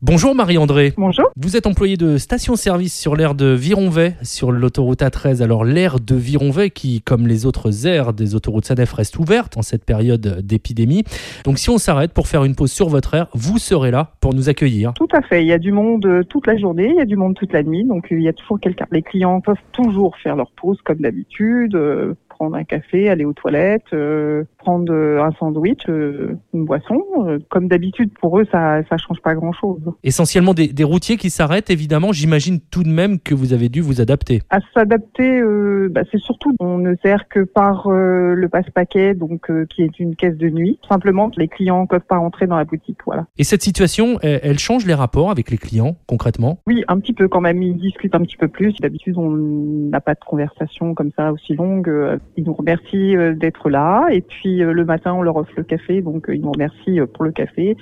[0.00, 0.92] Bonjour Marie-André.
[0.96, 1.28] Bonjour.
[1.34, 5.42] Vous êtes employé de station-service sur l'aire de Vironvay, sur l'autoroute A13.
[5.42, 9.62] Alors l'aire de Vironvay qui, comme les autres aires des autoroutes SANEF, reste ouverte en
[9.62, 11.02] cette période d'épidémie.
[11.44, 14.34] Donc si on s'arrête pour faire une pause sur votre aire, vous serez là pour
[14.34, 14.92] nous accueillir.
[14.94, 15.42] Tout à fait.
[15.42, 17.52] Il y a du monde euh, toute la journée, il y a du monde toute
[17.52, 17.84] la nuit.
[17.84, 18.86] Donc il y a toujours quelqu'un.
[18.92, 23.32] Les clients peuvent toujours faire leur pause comme d'habitude, euh, prendre un café, aller aux
[23.32, 27.02] toilettes, euh, prendre euh, un sandwich, euh, une boisson.
[27.20, 29.80] Euh, comme d'habitude, pour eux, ça ça change pas grand-chose.
[30.04, 32.12] Essentiellement des, des routiers qui s'arrêtent, évidemment.
[32.12, 34.42] J'imagine tout de même que vous avez dû vous adapter.
[34.50, 39.50] À s'adapter, euh, bah, c'est surtout on ne sert que par euh, le passe-paquet, donc
[39.50, 40.78] euh, qui est une caisse de nuit.
[40.86, 42.98] Simplement, les clients peuvent pas entrer dans la boutique.
[43.06, 43.24] Voilà.
[43.38, 46.58] Et cette situation, elle, elle change les rapports avec les clients, concrètement?
[46.66, 47.62] Oui, un petit peu quand même.
[47.62, 48.74] Ils discutent un petit peu plus.
[48.82, 51.90] D'habitude, on n'a pas de conversation comme ça aussi longue.
[52.36, 54.06] Ils nous remercient d'être là.
[54.10, 56.02] Et puis euh, le matin, on leur offre le café.
[56.02, 57.76] Donc euh, ils nous remercient euh, pour le café,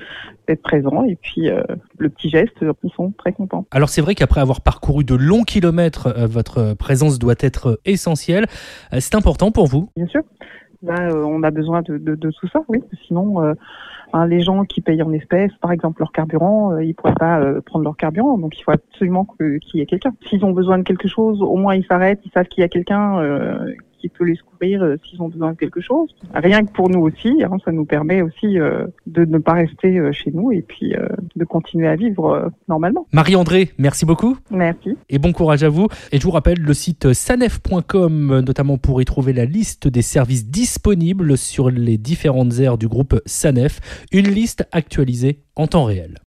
[0.47, 1.05] d'être présents.
[1.05, 1.49] Et puis
[1.99, 3.67] le petit geste, ils sont très contents.
[3.71, 8.47] Alors c'est vrai qu'après avoir parcouru de longs kilomètres, votre présence doit être essentielle.
[8.99, 9.91] C'est important pour vous?
[9.97, 10.23] Bien sûr.
[10.83, 12.83] Là, on a besoin de, de, de tout ça, oui.
[13.07, 13.55] Sinon, euh,
[14.13, 17.41] hein, les gens qui payent en espèces, par exemple leur carburant, euh, ils pourraient pas
[17.41, 18.39] euh, prendre leur carburant.
[18.39, 20.13] Donc, il faut absolument qu'il y ait quelqu'un.
[20.29, 22.69] S'ils ont besoin de quelque chose, au moins ils s'arrêtent, ils savent qu'il y a
[22.69, 23.21] quelqu'un
[24.09, 26.15] qui peut les secourir euh, s'ils ont besoin de quelque chose.
[26.35, 29.99] Rien que pour nous aussi, hein, ça nous permet aussi euh, de ne pas rester
[29.99, 30.95] euh, chez nous et puis
[31.37, 33.07] de continuer à vivre normalement.
[33.13, 34.37] Marie-André, merci beaucoup.
[34.51, 34.97] Merci.
[35.09, 35.89] et bon courage à vous.
[36.13, 40.47] Et je vous rappelle le site sanef.com, notamment pour y trouver la liste des services
[40.47, 46.19] disponibles sur les différentes aires du groupe Sanef, une liste actualisée en temps réel.